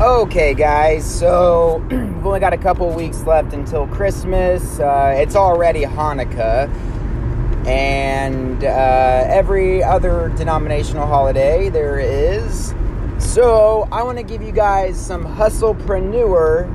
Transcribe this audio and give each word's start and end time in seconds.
Okay, 0.00 0.54
guys, 0.54 1.04
so 1.04 1.84
we've 1.90 2.24
only 2.24 2.38
got 2.38 2.52
a 2.52 2.56
couple 2.56 2.88
weeks 2.90 3.24
left 3.24 3.52
until 3.52 3.88
Christmas. 3.88 4.78
Uh, 4.78 5.12
it's 5.16 5.34
already 5.34 5.82
Hanukkah, 5.82 6.72
and 7.66 8.62
uh, 8.62 9.24
every 9.26 9.82
other 9.82 10.28
denominational 10.36 11.04
holiday 11.04 11.68
there 11.68 11.98
is. 11.98 12.72
So, 13.18 13.88
I 13.90 14.04
want 14.04 14.18
to 14.18 14.22
give 14.22 14.40
you 14.40 14.52
guys 14.52 14.96
some 14.96 15.24
hustlepreneur 15.24 16.68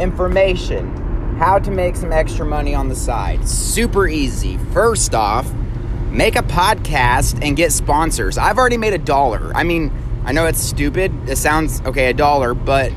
information 0.00 1.36
how 1.38 1.60
to 1.60 1.70
make 1.70 1.94
some 1.94 2.10
extra 2.10 2.44
money 2.44 2.74
on 2.74 2.88
the 2.88 2.96
side. 2.96 3.48
Super 3.48 4.08
easy. 4.08 4.58
First 4.72 5.14
off, 5.14 5.48
make 6.10 6.34
a 6.34 6.42
podcast 6.42 7.40
and 7.40 7.56
get 7.56 7.70
sponsors. 7.70 8.36
I've 8.36 8.58
already 8.58 8.78
made 8.78 8.94
a 8.94 8.98
dollar. 8.98 9.54
I 9.54 9.62
mean, 9.62 9.92
I 10.30 10.32
know 10.32 10.46
it's 10.46 10.60
stupid. 10.60 11.28
It 11.28 11.38
sounds 11.38 11.80
okay, 11.80 12.10
a 12.10 12.14
dollar, 12.14 12.54
but 12.54 12.92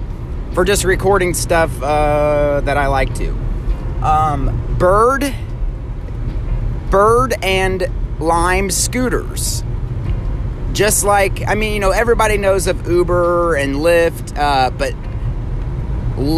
for 0.53 0.63
just 0.63 0.83
recording 0.83 1.33
stuff 1.33 1.81
uh, 1.81 2.61
that 2.63 2.77
I 2.77 2.85
like 2.85 3.11
to. 3.15 3.29
Um, 4.03 4.75
Bird, 4.77 5.33
Bird 6.91 7.33
and 7.41 7.87
Lime 8.19 8.69
scooters. 8.69 9.63
Just 10.73 11.03
like, 11.03 11.41
I 11.47 11.55
mean, 11.55 11.73
you 11.73 11.79
know, 11.79 11.89
everybody 11.89 12.37
knows 12.37 12.67
of 12.67 12.87
Uber 12.87 13.55
and 13.55 13.77
Lyft, 13.77 14.37
uh, 14.37 14.69
but 14.69 14.93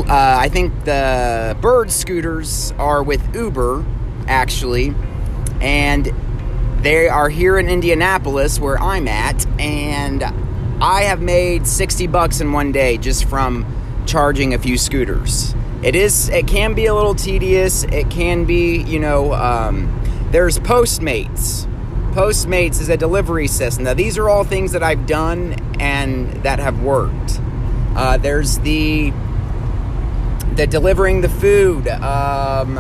uh, 0.10 0.38
I 0.40 0.48
think 0.48 0.86
the 0.86 1.58
Bird 1.60 1.92
scooters 1.92 2.72
are 2.78 3.04
with 3.04 3.36
Uber, 3.36 3.84
actually, 4.30 4.96
and 5.60 6.10
they 6.80 7.10
are 7.10 7.28
here 7.28 7.60
in 7.60 7.68
Indianapolis, 7.68 8.62
where 8.62 8.80
I'm 8.80 9.10
at, 9.10 9.46
and 9.60 10.24
I 10.82 11.04
have 11.04 11.22
made 11.22 11.66
60 11.66 12.08
bucks 12.08 12.42
in 12.42 12.52
one 12.52 12.72
day 12.72 12.98
just 12.98 13.26
from 13.26 13.66
charging 14.06 14.54
a 14.54 14.60
few 14.60 14.78
scooters. 14.78 15.56
It 15.82 15.96
is, 15.96 16.30
it 16.30 16.48
can 16.48 16.74
be 16.74 16.86
a 16.88 16.94
little 16.94 17.16
tedious. 17.16 17.84
It 17.84 18.10
can 18.10 18.46
be, 18.46 18.82
you 18.82 19.00
know, 19.00 19.34
um, 19.34 20.02
there's 20.32 20.60
Postmates. 20.60 21.66
Postmates 22.14 22.82
is 22.82 22.90
a 22.90 22.98
delivery 22.98 23.48
system. 23.48 23.86
Now, 23.86 23.94
these 23.94 24.18
are 24.18 24.30
all 24.30 24.44
things 24.44 24.74
that 24.74 24.84
I've 24.84 25.06
done 25.08 25.54
and 25.80 26.32
that 26.44 26.60
have 26.60 26.82
worked. 26.82 27.40
Uh, 27.96 28.18
there's 28.18 28.60
the 28.60 29.14
the 30.56 30.66
delivering 30.66 31.20
the 31.20 31.28
food, 31.28 31.88
um, 31.88 32.78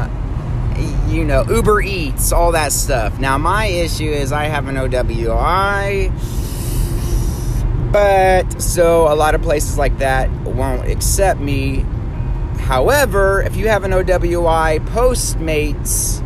you 1.09 1.25
know, 1.25 1.43
Uber 1.43 1.81
Eats, 1.81 2.31
all 2.31 2.53
that 2.53 2.71
stuff. 2.71 3.19
Now, 3.19 3.37
my 3.37 3.65
issue 3.65 4.09
is 4.09 4.31
I 4.31 4.45
have 4.45 4.67
an 4.67 4.75
OWI 4.75 6.44
but 7.95 8.61
so 8.61 9.07
a 9.09 9.15
lot 9.15 9.35
of 9.35 9.41
places 9.41 9.77
like 9.77 9.97
that 9.99 10.29
won't 10.41 10.85
accept 10.85 11.39
me. 11.39 11.77
However, 12.59 13.41
if 13.41 13.55
you 13.55 13.69
have 13.69 13.85
an 13.85 13.91
OWI, 13.91 14.85
Postmates 14.87 16.21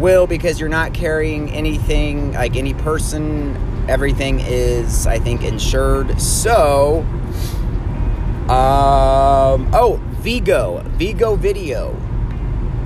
will 0.00 0.26
because 0.26 0.58
you're 0.58 0.70
not 0.70 0.94
carrying 0.94 1.50
anything 1.50 2.32
like 2.32 2.56
any 2.56 2.72
person. 2.72 3.54
Everything 3.86 4.40
is, 4.40 5.06
I 5.06 5.18
think, 5.18 5.44
insured. 5.44 6.18
So, 6.18 7.00
um, 8.48 9.68
oh, 9.74 10.00
Vigo, 10.22 10.82
Vigo 10.92 11.36
Video. 11.36 11.94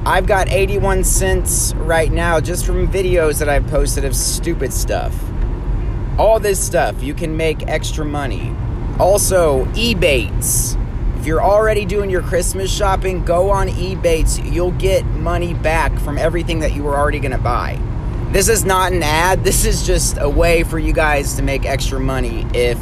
I've 0.04 0.26
got 0.26 0.48
81 0.48 1.04
cents 1.04 1.72
right 1.74 2.10
now 2.10 2.40
just 2.40 2.66
from 2.66 2.90
videos 2.90 3.38
that 3.38 3.48
I've 3.48 3.68
posted 3.68 4.04
of 4.04 4.16
stupid 4.16 4.72
stuff 4.72 5.14
all 6.18 6.40
this 6.40 6.64
stuff. 6.64 7.02
You 7.02 7.14
can 7.14 7.36
make 7.36 7.66
extra 7.68 8.04
money. 8.04 8.54
Also, 8.98 9.64
Ebates. 9.66 10.76
If 11.18 11.26
you're 11.26 11.42
already 11.42 11.84
doing 11.84 12.10
your 12.10 12.22
Christmas 12.22 12.72
shopping, 12.72 13.24
go 13.24 13.50
on 13.50 13.68
Ebates. 13.68 14.52
You'll 14.52 14.72
get 14.72 15.04
money 15.06 15.54
back 15.54 15.96
from 16.00 16.18
everything 16.18 16.60
that 16.60 16.74
you 16.74 16.82
were 16.82 16.96
already 16.96 17.18
going 17.18 17.32
to 17.32 17.38
buy. 17.38 17.78
This 18.30 18.48
is 18.48 18.64
not 18.64 18.92
an 18.92 19.02
ad. 19.02 19.44
This 19.44 19.64
is 19.64 19.86
just 19.86 20.18
a 20.20 20.28
way 20.28 20.64
for 20.64 20.78
you 20.78 20.92
guys 20.92 21.34
to 21.34 21.42
make 21.42 21.64
extra 21.64 21.98
money 21.98 22.46
if 22.54 22.78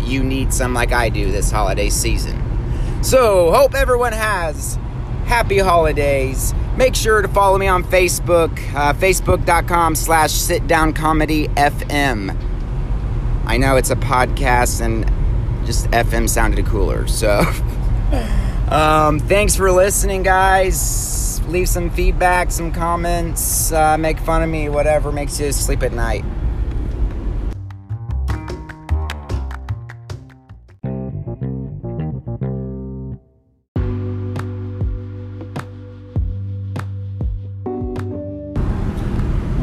you 0.00 0.22
need 0.22 0.52
some 0.52 0.74
like 0.74 0.92
I 0.92 1.08
do 1.08 1.32
this 1.32 1.50
holiday 1.50 1.88
season. 1.90 2.42
So, 3.02 3.52
hope 3.52 3.74
everyone 3.74 4.12
has 4.12 4.78
happy 5.26 5.58
holidays. 5.58 6.54
Make 6.76 6.94
sure 6.94 7.22
to 7.22 7.28
follow 7.28 7.58
me 7.58 7.66
on 7.68 7.84
Facebook, 7.84 8.50
uh, 8.74 8.92
facebook.com 8.94 9.94
slash 9.94 10.30
sitdowncomedy.fm. 10.30 12.47
I 13.48 13.56
know 13.56 13.76
it's 13.76 13.88
a 13.88 13.96
podcast 13.96 14.82
and 14.82 15.06
just 15.64 15.86
FM 15.86 16.28
sounded 16.28 16.66
cooler. 16.66 17.06
So, 17.06 17.40
um, 18.70 19.18
thanks 19.20 19.56
for 19.56 19.72
listening, 19.72 20.22
guys. 20.22 21.40
Leave 21.46 21.66
some 21.66 21.88
feedback, 21.88 22.50
some 22.50 22.70
comments, 22.70 23.72
uh, 23.72 23.96
make 23.96 24.18
fun 24.18 24.42
of 24.42 24.50
me, 24.50 24.68
whatever 24.68 25.10
makes 25.10 25.40
you 25.40 25.50
sleep 25.50 25.82
at 25.82 25.94
night. 25.94 26.26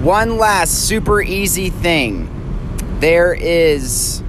One 0.01 0.39
last 0.39 0.87
super 0.87 1.21
easy 1.21 1.69
thing 1.69 2.34
there 3.05 3.35
is 3.35 4.23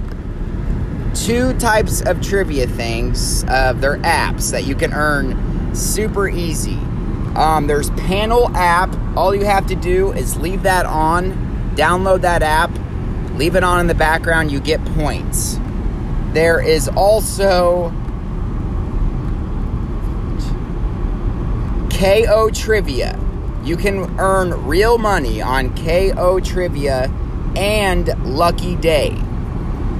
two 1.15 1.51
types 1.57 2.01
of 2.01 2.21
trivia 2.21 2.67
things. 2.67 3.43
Uh, 3.45 3.73
they're 3.73 3.97
apps 3.97 4.51
that 4.51 4.67
you 4.67 4.75
can 4.75 4.93
earn 4.93 5.73
super 5.73 6.29
easy. 6.29 6.77
Um, 7.33 7.65
there's 7.65 7.89
Panel 7.89 8.55
app. 8.55 8.95
All 9.17 9.33
you 9.33 9.45
have 9.45 9.65
to 9.65 9.75
do 9.75 10.11
is 10.11 10.37
leave 10.37 10.61
that 10.61 10.85
on, 10.85 11.31
download 11.75 12.21
that 12.21 12.43
app, 12.43 12.69
leave 13.33 13.55
it 13.55 13.63
on 13.63 13.79
in 13.79 13.87
the 13.87 13.95
background. 13.95 14.51
You 14.51 14.59
get 14.59 14.85
points. 14.93 15.57
There 16.33 16.61
is 16.61 16.87
also 16.89 17.89
KO 21.89 22.51
Trivia. 22.51 23.19
You 23.63 23.75
can 23.75 24.19
earn 24.19 24.67
real 24.67 24.99
money 24.99 25.41
on 25.41 25.75
KO 25.75 26.39
Trivia 26.39 27.11
and 27.57 28.07
Lucky 28.23 28.75
Day. 28.75 29.19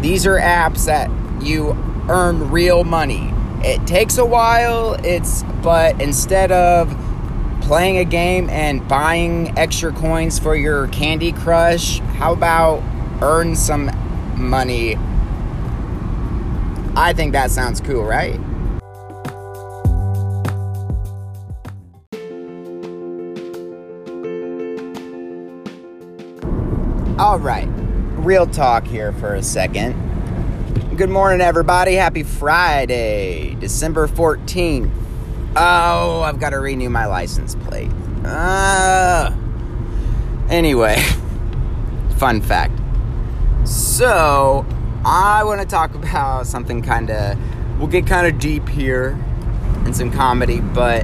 These 0.01 0.27
are 0.27 0.39
apps 0.39 0.85
that 0.85 1.09
you 1.41 1.71
earn 2.07 2.51
real 2.51 2.83
money. 2.83 3.33
It 3.63 3.85
takes 3.87 4.19
a 4.19 4.25
while, 4.25 4.93
it's 5.03 5.41
but 5.63 5.99
instead 5.99 6.51
of 6.51 6.95
playing 7.61 7.97
a 7.97 8.05
game 8.05 8.47
and 8.51 8.87
buying 8.87 9.57
extra 9.57 9.91
coins 9.91 10.37
for 10.37 10.55
your 10.55 10.87
Candy 10.89 11.31
Crush, 11.31 11.97
how 11.99 12.31
about 12.33 12.83
earn 13.23 13.55
some 13.55 13.89
money? 14.37 14.95
I 16.95 17.13
think 17.13 17.33
that 17.33 17.49
sounds 17.49 17.81
cool, 17.81 18.03
right? 18.03 18.39
All 27.27 27.39
right, 27.39 27.67
real 28.15 28.47
talk 28.47 28.87
here 28.87 29.11
for 29.11 29.35
a 29.35 29.43
second. 29.43 29.91
Good 30.95 31.09
morning, 31.09 31.41
everybody. 31.41 31.95
Happy 31.95 32.23
Friday, 32.23 33.53
December 33.55 34.07
14th. 34.07 34.89
Oh, 35.57 36.21
I've 36.21 36.39
got 36.39 36.51
to 36.51 36.59
renew 36.61 36.89
my 36.89 37.05
license 37.05 37.53
plate. 37.53 37.91
Uh, 38.23 39.35
anyway, 40.49 40.95
fun 42.17 42.41
fact. 42.41 42.79
So, 43.67 44.65
I 45.03 45.43
want 45.43 45.59
to 45.59 45.67
talk 45.67 45.95
about 45.95 46.47
something 46.47 46.81
kind 46.81 47.09
of, 47.09 47.37
we'll 47.77 47.89
get 47.89 48.07
kind 48.07 48.25
of 48.25 48.39
deep 48.39 48.69
here 48.69 49.21
and 49.83 49.93
some 49.93 50.13
comedy, 50.13 50.61
but 50.61 51.03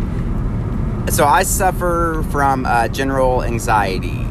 so 1.09 1.25
I 1.25 1.43
suffer 1.43 2.25
from 2.31 2.65
uh, 2.65 2.87
general 2.87 3.43
anxiety 3.43 4.25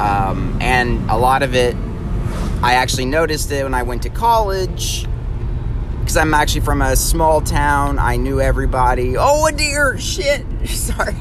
um, 0.00 0.58
and 0.60 1.08
a 1.10 1.16
lot 1.16 1.42
of 1.42 1.54
it, 1.54 1.76
I 2.62 2.74
actually 2.74 3.04
noticed 3.04 3.50
it 3.52 3.62
when 3.62 3.74
I 3.74 3.82
went 3.82 4.02
to 4.02 4.08
college. 4.08 5.06
Because 6.00 6.16
I'm 6.16 6.34
actually 6.34 6.60
from 6.60 6.82
a 6.82 6.96
small 6.96 7.40
town. 7.40 7.98
I 7.98 8.16
knew 8.16 8.40
everybody. 8.40 9.16
Oh, 9.16 9.46
a 9.46 9.52
deer! 9.52 9.98
Shit! 9.98 10.44
Sorry. 10.68 11.14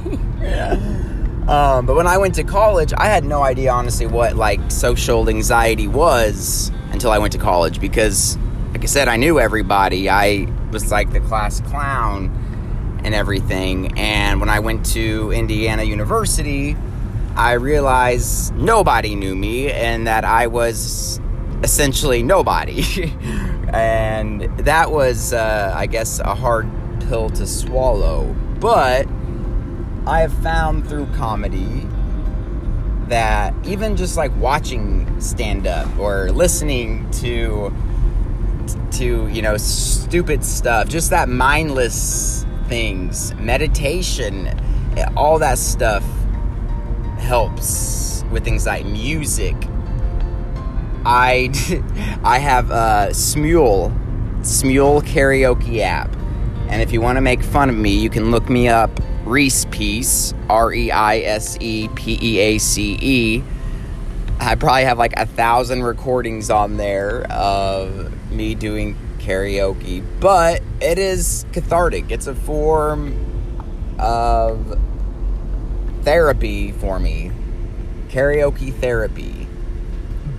um, 1.48 1.86
but 1.86 1.96
when 1.96 2.08
I 2.08 2.18
went 2.18 2.36
to 2.36 2.44
college, 2.44 2.92
I 2.98 3.06
had 3.06 3.24
no 3.24 3.44
idea, 3.44 3.72
honestly, 3.72 4.08
what 4.08 4.36
like 4.36 4.60
social 4.72 5.30
anxiety 5.30 5.88
was 5.88 6.72
until 6.92 7.12
I 7.12 7.18
went 7.18 7.31
to 7.34 7.40
college. 7.40 7.80
Because, 7.80 8.38
like 8.72 8.84
I 8.84 8.88
said, 8.88 9.08
I 9.08 9.16
knew 9.16 9.40
everybody. 9.40 10.10
I 10.10 10.48
was 10.72 10.92
like 10.92 11.14
the 11.14 11.22
class 11.22 11.62
clown 11.62 13.02
and 13.04 13.14
everything. 13.14 13.98
And 13.98 14.40
when 14.40 14.50
I 14.50 14.60
went 14.60 14.86
to 14.88 15.31
Indiana 15.31 15.84
University, 15.84 16.76
I 17.35 17.53
realized 17.53 18.53
nobody 18.56 19.15
knew 19.15 19.35
me 19.35 19.71
and 19.71 20.07
that 20.07 20.24
I 20.24 20.47
was 20.47 21.19
essentially 21.63 22.24
nobody. 22.24 22.83
And 23.74 24.41
that 24.59 24.91
was, 24.91 25.33
uh, 25.33 25.74
I 25.75 25.88
guess, 25.88 26.19
a 26.19 26.35
hard 26.35 26.69
pill 27.07 27.31
to 27.31 27.47
swallow. 27.47 28.35
But 28.59 29.07
I 30.06 30.19
have 30.19 30.33
found 30.44 30.88
through 30.88 31.07
comedy 31.15 31.88
that 33.07 33.53
even 33.65 33.97
just 33.97 34.15
like 34.15 34.31
watching 34.38 35.19
stand 35.19 35.65
up 35.65 35.88
or 35.97 36.30
listening 36.31 37.09
to 37.12 37.74
to 38.91 39.27
you 39.27 39.41
know 39.41 39.57
stupid 39.57 40.44
stuff 40.44 40.88
just 40.88 41.09
that 41.09 41.27
mindless 41.27 42.45
things 42.68 43.35
meditation 43.35 44.47
all 45.18 45.38
that 45.38 45.57
stuff 45.57 46.03
helps 47.24 48.24
with 48.31 48.44
things 48.44 48.66
like 48.66 48.86
music. 48.86 49.56
I 51.06 51.50
i 52.24 52.38
have 52.40 52.72
a 52.72 53.10
smule 53.12 53.92
smule 54.42 55.02
karaoke 55.02 55.80
app. 55.80 56.16
And 56.70 56.81
if 56.81 56.92
you 56.92 57.02
want 57.02 57.18
to 57.18 57.22
make 57.22 57.44
fun 57.44 57.70
of 57.70 57.75
me 57.75 57.98
you 58.00 58.10
can 58.10 58.31
look 58.31 58.50
me 58.50 58.68
up 58.68 58.90
reese 59.25 59.66
peace 59.72 60.34
r-e-i-s-e-p-e-a-c-e 60.50 60.94
I 64.40 64.56
probably 64.56 64.84
have 64.84 64.98
like 64.98 65.14
a 65.16 65.26
thousand 65.26 65.84
recordings 65.84 66.50
on 66.50 66.76
there 66.76 67.24
of 67.31 68.12
me 68.31 68.56
doing 68.56 68.98
karaoke, 69.19 70.04
but 70.19 70.62
it 70.81 70.98
is 70.98 71.46
cathartic. 71.54 72.12
It's 72.12 72.28
a 72.28 72.36
form 72.36 73.16
of 74.00 74.78
therapy 76.04 76.72
for 76.72 77.00
me. 77.00 77.32
Karaoke 78.10 78.74
therapy. 78.74 79.48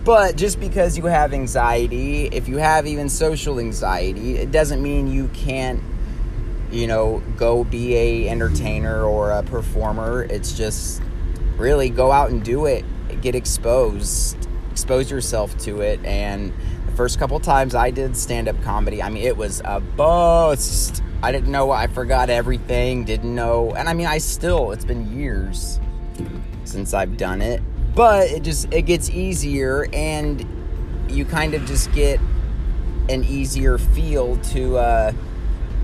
But 0.05 0.37
just 0.37 0.61
because 0.61 0.99
you 0.99 1.07
have 1.07 1.33
anxiety, 1.33 2.27
if 2.27 2.49
you 2.49 2.59
have 2.59 2.87
even 2.87 3.09
social 3.09 3.59
anxiety, 3.59 4.37
it 4.37 4.53
doesn't 4.53 4.83
mean 4.83 5.11
you 5.11 5.29
can't 5.29 5.83
you 6.75 6.89
know, 6.89 7.23
go 7.37 7.63
be 7.63 7.95
a 7.97 8.29
entertainer 8.29 9.05
or 9.05 9.31
a 9.31 9.45
performer. 9.45 10.25
It's 10.25 10.57
just 10.57 11.01
really 11.57 11.89
go 11.89 12.11
out 12.11 12.31
and 12.31 12.43
do 12.45 12.67
it. 12.67 12.85
Get 13.21 13.37
exposed. 13.37 14.49
Expose 14.73 15.11
yourself 15.11 15.57
to 15.59 15.83
it 15.83 16.05
and 16.05 16.53
first 16.95 17.19
couple 17.19 17.39
times 17.41 17.75
I 17.75 17.91
did 17.91 18.17
stand 18.17 18.49
up 18.49 18.61
comedy, 18.63 19.03
I 19.03 19.09
mean, 19.11 19.25
it 19.25 19.37
was 19.37 19.61
a 19.65 19.81
bust. 19.81 21.03
I 21.23 21.33
didn't 21.33 21.51
know, 21.51 21.71
I 21.71 21.87
forgot 21.87 22.31
everything, 22.31 23.05
didn't 23.05 23.35
know. 23.35 23.73
And 23.75 23.89
I 23.89 23.95
mean, 23.95 24.07
I 24.07 24.19
still, 24.19 24.73
it's 24.73 24.85
been 24.85 25.17
years 25.17 25.81
since 26.65 26.95
I've 26.95 27.17
done 27.17 27.41
it. 27.41 27.63
But 27.95 28.31
it 28.31 28.43
just, 28.43 28.73
it 28.73 28.83
gets 28.83 29.11
easier 29.11 29.87
and 29.93 30.47
you 31.09 31.25
kind 31.25 31.55
of 31.55 31.65
just 31.65 31.93
get 31.93 32.21
an 33.09 33.25
easier 33.25 33.79
feel 33.79 34.37
to, 34.39 34.77
uh, 34.79 35.13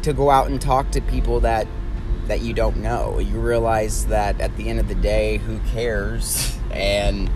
to 0.02 0.12
go 0.12 0.30
out 0.30 0.48
and 0.48 0.60
talk 0.60 0.90
to 0.92 1.00
people 1.02 1.40
that 1.40 1.66
that 2.30 2.42
you 2.42 2.54
don't 2.54 2.76
know. 2.76 3.18
You 3.18 3.40
realize 3.40 4.06
that 4.06 4.40
at 4.40 4.56
the 4.56 4.68
end 4.68 4.78
of 4.78 4.86
the 4.86 4.94
day, 4.94 5.38
who 5.38 5.58
cares? 5.72 6.56
And 6.70 7.28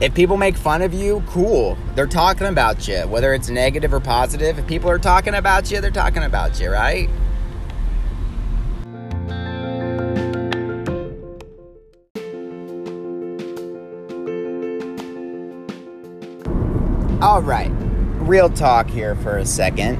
if 0.00 0.14
people 0.14 0.36
make 0.36 0.56
fun 0.56 0.80
of 0.82 0.94
you, 0.94 1.22
cool. 1.26 1.76
They're 1.94 2.06
talking 2.06 2.46
about 2.46 2.86
you, 2.86 3.00
whether 3.08 3.34
it's 3.34 3.48
negative 3.48 3.92
or 3.92 3.98
positive. 3.98 4.58
If 4.58 4.66
people 4.68 4.88
are 4.88 4.98
talking 4.98 5.34
about 5.34 5.70
you, 5.70 5.80
they're 5.80 5.90
talking 5.90 6.22
about 6.22 6.60
you, 6.60 6.70
right? 6.70 7.08
All 17.20 17.42
right, 17.42 17.70
real 18.20 18.48
talk 18.48 18.88
here 18.88 19.16
for 19.16 19.38
a 19.38 19.44
second. 19.44 19.98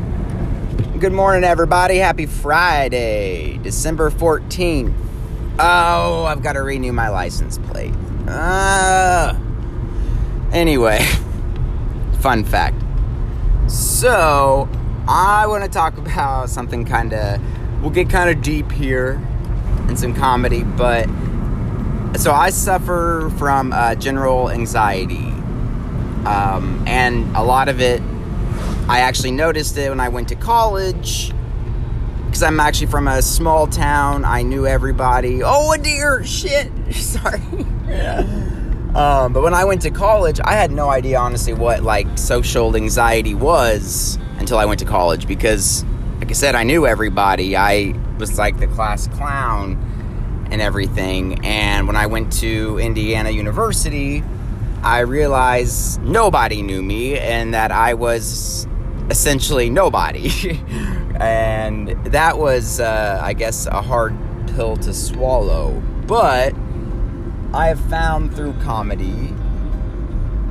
Good 1.00 1.12
morning, 1.12 1.42
everybody. 1.42 1.96
Happy 1.96 2.26
Friday, 2.26 3.58
December 3.64 4.10
14th. 4.10 4.94
Oh, 5.58 6.24
I've 6.24 6.44
got 6.44 6.52
to 6.52 6.62
renew 6.62 6.92
my 6.92 7.08
license 7.08 7.58
plate. 7.58 7.94
Ah. 8.28 9.30
Uh, 9.30 9.47
Anyway, 10.52 10.98
fun 12.20 12.44
fact. 12.44 12.82
So, 13.70 14.68
I 15.06 15.46
want 15.46 15.64
to 15.64 15.70
talk 15.70 15.98
about 15.98 16.48
something 16.50 16.84
kind 16.84 17.12
of, 17.12 17.40
we'll 17.82 17.90
get 17.90 18.08
kind 18.08 18.30
of 18.30 18.42
deep 18.42 18.70
here 18.72 19.20
in 19.88 19.96
some 19.96 20.14
comedy, 20.14 20.64
but 20.64 21.06
so 22.16 22.32
I 22.32 22.50
suffer 22.50 23.30
from 23.38 23.72
uh, 23.72 23.94
general 23.94 24.50
anxiety. 24.50 25.28
Um, 26.26 26.82
and 26.86 27.34
a 27.36 27.42
lot 27.42 27.68
of 27.68 27.80
it, 27.80 28.02
I 28.88 29.00
actually 29.00 29.30
noticed 29.30 29.76
it 29.76 29.88
when 29.90 30.00
I 30.00 30.08
went 30.08 30.28
to 30.28 30.34
college 30.34 31.32
because 32.26 32.42
I'm 32.42 32.58
actually 32.60 32.88
from 32.88 33.06
a 33.08 33.22
small 33.22 33.66
town. 33.66 34.24
I 34.24 34.42
knew 34.42 34.66
everybody. 34.66 35.42
Oh, 35.42 35.72
a 35.72 35.78
deer! 35.78 36.24
Shit! 36.24 36.72
Sorry. 36.94 37.40
Um, 38.94 39.32
but 39.32 39.42
when 39.42 39.54
I 39.54 39.64
went 39.64 39.82
to 39.82 39.90
college, 39.90 40.40
I 40.42 40.54
had 40.54 40.70
no 40.70 40.88
idea, 40.88 41.18
honestly, 41.18 41.52
what 41.52 41.82
like 41.82 42.06
social 42.18 42.74
anxiety 42.74 43.34
was 43.34 44.18
until 44.38 44.58
I 44.58 44.64
went 44.64 44.80
to 44.80 44.86
college 44.86 45.26
because, 45.26 45.84
like 46.18 46.30
I 46.30 46.34
said, 46.34 46.54
I 46.54 46.62
knew 46.62 46.86
everybody. 46.86 47.56
I 47.56 47.94
was 48.18 48.38
like 48.38 48.58
the 48.58 48.66
class 48.66 49.06
clown 49.08 50.46
and 50.50 50.62
everything. 50.62 51.44
And 51.44 51.86
when 51.86 51.96
I 51.96 52.06
went 52.06 52.32
to 52.34 52.78
Indiana 52.78 53.30
University, 53.30 54.22
I 54.82 55.00
realized 55.00 56.00
nobody 56.02 56.62
knew 56.62 56.82
me 56.82 57.18
and 57.18 57.52
that 57.52 57.70
I 57.70 57.94
was 57.94 58.66
essentially 59.10 59.68
nobody. 59.68 60.30
and 61.20 61.88
that 62.06 62.38
was, 62.38 62.80
uh, 62.80 63.20
I 63.22 63.34
guess, 63.34 63.66
a 63.66 63.82
hard 63.82 64.16
pill 64.54 64.76
to 64.78 64.94
swallow. 64.94 65.82
But 66.06 66.54
I 67.54 67.68
have 67.68 67.80
found 67.88 68.34
through 68.34 68.54
comedy 68.54 69.34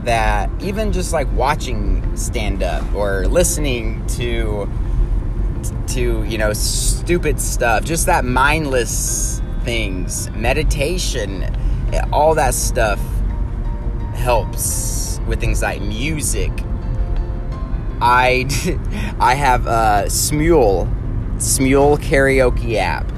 that 0.04 0.50
even 0.62 0.92
just 0.92 1.14
like 1.14 1.32
watching 1.34 2.16
stand 2.16 2.64
up 2.64 2.84
or 2.94 3.28
listening 3.28 4.06
to 4.08 4.70
to 5.88 6.24
you 6.24 6.38
know 6.38 6.54
stupid 6.54 7.40
stuff 7.40 7.84
just 7.84 8.06
that 8.06 8.24
mindless 8.24 9.42
things 9.64 10.30
meditation 10.32 11.44
all 12.12 12.36
that 12.36 12.54
stuff 12.54 13.00
helps 14.14 15.20
with 15.28 15.40
things 15.40 15.62
like 15.62 15.82
music. 15.82 16.52
I 18.02 18.48
i 19.20 19.34
have 19.36 19.68
a 19.68 20.06
smule 20.08 20.88
smule 21.38 21.98
karaoke 21.98 22.76
app. 22.76 23.12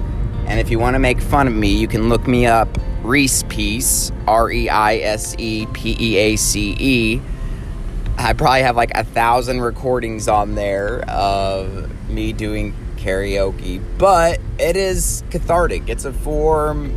And 0.48 0.60
if 0.60 0.70
you 0.72 0.80
want 0.80 0.96
to 0.96 1.00
make 1.00 1.22
fun 1.22 1.48
of 1.48 1.54
me 1.54 1.76
you 1.76 1.88
can 1.88 2.10
look 2.10 2.28
me 2.28 2.46
up 2.46 2.70
Reese 3.10 3.42
Peace, 3.50 4.12
R 4.28 4.52
E 4.52 4.70
I 4.70 4.98
S 4.98 5.36
E 5.40 5.66
P 5.66 5.98
E 6.00 6.18
A 6.18 6.36
C 6.36 6.76
E. 6.80 7.22
I 8.20 8.34
probably 8.34 8.62
have 8.62 8.76
like 8.76 8.92
a 8.94 9.04
thousand 9.04 9.62
recordings 9.62 10.28
on 10.28 10.54
there 10.54 11.02
of 11.10 11.90
me 12.08 12.34
doing 12.34 12.76
karaoke, 12.98 13.82
but 13.98 14.40
it 14.60 14.78
is 14.78 15.24
cathartic. 15.32 15.90
It's 15.90 16.06
a 16.06 16.14
form 16.14 16.94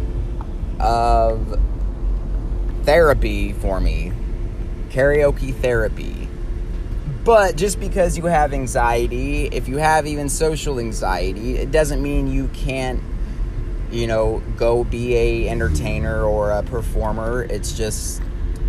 of 0.78 1.59
therapy 2.83 3.54
for 3.54 3.81
me. 3.81 4.12
Karaoke 4.90 5.54
therapy. 5.54 6.28
But 7.25 7.57
just 7.57 7.81
because 7.81 8.19
you 8.19 8.26
have 8.26 8.52
anxiety, 8.52 9.47
if 9.47 9.66
you 9.66 9.78
have 9.78 10.07
even 10.07 10.28
social 10.28 10.78
anxiety, 10.78 11.57
it 11.57 11.71
doesn't 11.71 12.02
mean 12.02 12.26
you 12.26 12.49
can't 12.49 13.00
you 13.92 14.06
know, 14.06 14.42
go 14.56 14.84
be 14.84 15.14
a 15.14 15.49
entertainer 15.49 16.25
or 16.25 16.50
a 16.50 16.62
performer. 16.62 17.42
It's 17.44 17.72
just 17.72 18.22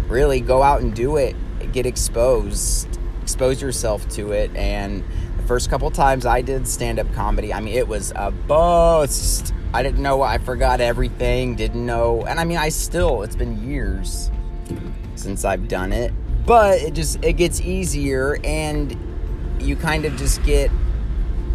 really 0.07 0.41
go 0.41 0.61
out 0.61 0.81
and 0.81 0.93
do 0.93 1.15
it. 1.15 1.35
Get 1.71 1.85
exposed. 1.85 2.99
Expose 3.21 3.61
yourself 3.61 4.07
to 4.09 4.33
it. 4.33 4.53
And 4.55 5.03
the 5.37 5.43
first 5.43 5.69
couple 5.69 5.89
times 5.91 6.25
I 6.25 6.41
did 6.41 6.67
stand 6.67 6.99
up 6.99 7.11
comedy, 7.13 7.53
I 7.53 7.61
mean, 7.61 7.73
it 7.73 7.87
was 7.87 8.11
a 8.15 8.31
bust. 8.31 9.53
I 9.73 9.81
didn't 9.81 10.03
know. 10.03 10.21
I 10.21 10.37
forgot 10.37 10.81
everything. 10.81 11.55
Didn't 11.55 11.85
know. 11.85 12.25
And 12.25 12.39
I 12.39 12.43
mean, 12.43 12.57
I 12.57 12.69
still, 12.69 13.23
it's 13.23 13.35
been 13.35 13.67
years 13.67 14.29
since 15.15 15.45
I've 15.45 15.69
done 15.69 15.93
it. 15.93 16.13
But 16.45 16.81
it 16.81 16.93
just, 16.93 17.23
it 17.23 17.33
gets 17.33 17.61
easier 17.61 18.37
and 18.43 18.97
you 19.61 19.77
kind 19.77 20.03
of 20.03 20.17
just 20.17 20.43
get 20.43 20.69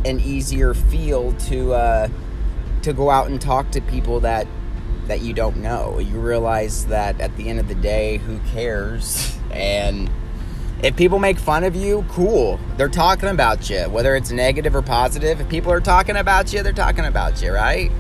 an 0.07 0.21
easier 0.21 0.73
feel 0.73 1.33
to, 1.33 1.75
uh, 1.75 2.09
to 2.83 2.93
go 2.93 3.11
out 3.11 3.29
and 3.29 3.41
talk 3.41 3.71
to 3.73 3.81
people 3.81 4.21
that 4.21 4.47
that 5.07 5.23
you 5.23 5.33
don't 5.33 5.57
know. 5.57 5.99
You 5.99 6.21
realize 6.21 6.87
that 6.87 7.21
at 7.21 7.35
the 7.37 7.49
end 7.49 7.59
of 7.59 7.69
the 7.69 7.75
day, 7.75 8.19
who 8.19 8.39
cares? 8.51 9.35
And 9.51 10.11
if 10.83 10.95
people 10.95 11.19
make 11.19 11.39
fun 11.39 11.65
of 11.65 11.75
you, 11.75 12.05
cool. 12.11 12.61
They're 12.77 12.91
talking 12.91 13.31
about 13.31 13.71
you, 13.71 13.89
whether 13.89 14.15
it's 14.15 14.31
negative 14.31 14.77
or 14.77 14.83
positive. 14.83 15.41
If 15.41 15.49
people 15.49 15.73
are 15.73 15.81
talking 15.81 16.17
about 16.17 16.53
you, 16.53 16.63
they're 16.63 16.75
talking 16.75 17.07
about 17.07 17.41
you, 17.41 17.51
right? 17.51 17.91